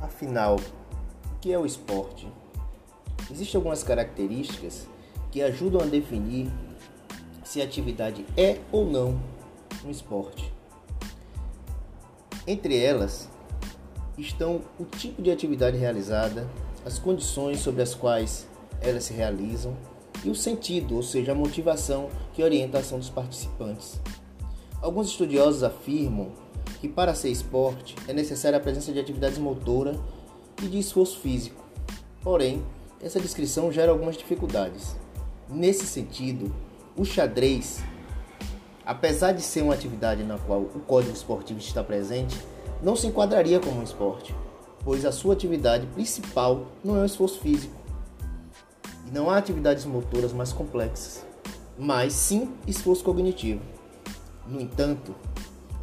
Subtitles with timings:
[0.00, 2.26] Afinal, o que é o esporte?
[3.30, 4.86] Existem algumas características
[5.30, 6.50] que ajudam a definir
[7.44, 9.20] se a atividade é ou não
[9.84, 10.52] um esporte.
[12.46, 13.28] Entre elas
[14.16, 16.48] estão o tipo de atividade realizada,
[16.84, 18.46] as condições sobre as quais
[18.80, 19.76] elas se realizam
[20.24, 24.00] e o sentido, ou seja, a motivação que orienta a ação dos participantes.
[24.80, 26.32] Alguns estudiosos afirmam
[26.80, 30.00] que para ser esporte é necessária a presença de atividades motora
[30.62, 31.62] e de esforço físico.
[32.22, 32.64] Porém,
[33.02, 34.96] essa descrição gera algumas dificuldades.
[35.48, 36.54] Nesse sentido,
[36.96, 37.82] o xadrez,
[38.84, 42.36] apesar de ser uma atividade na qual o código esportivo está presente,
[42.82, 44.34] não se enquadraria como um esporte,
[44.82, 47.74] pois a sua atividade principal não é o esforço físico.
[49.06, 51.26] E não há atividades motoras mais complexas,
[51.78, 53.60] mas sim esforço cognitivo.
[54.46, 55.14] No entanto,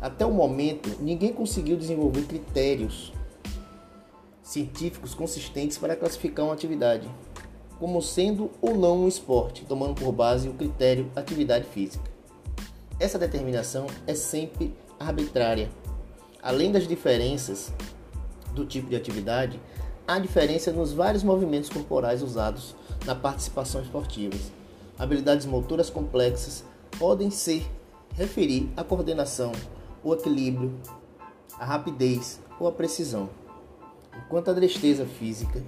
[0.02, 3.12] até o momento, ninguém conseguiu desenvolver critérios
[4.42, 7.10] científicos consistentes para classificar uma atividade
[7.80, 12.10] como sendo ou não um esporte, tomando por base o critério atividade física.
[13.00, 15.70] Essa determinação é sempre arbitrária.
[16.42, 17.72] Além das diferenças
[18.54, 19.60] do tipo de atividade,
[20.08, 24.36] há diferença nos vários movimentos corporais usados na participação esportiva.
[24.98, 26.64] Habilidades motoras complexas
[26.98, 27.68] podem se
[28.16, 29.52] referir à coordenação,
[30.08, 30.74] o equilíbrio,
[31.60, 33.30] a rapidez ou a precisão,
[34.16, 35.62] enquanto a destreza física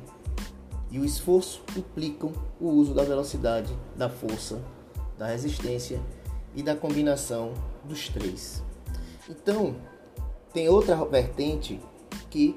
[0.89, 4.61] e o esforço implicam o uso da velocidade, da força,
[5.17, 5.99] da resistência
[6.55, 8.63] e da combinação dos três.
[9.29, 9.75] Então,
[10.53, 11.77] tem outra vertente
[12.29, 12.55] que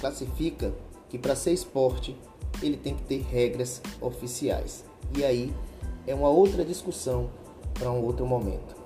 [0.00, 0.74] classifica
[1.08, 2.16] que para ser esporte
[2.60, 4.84] ele tem que ter regras oficiais.
[5.16, 5.54] E aí
[6.04, 7.30] é uma outra discussão
[7.74, 8.79] para um outro momento.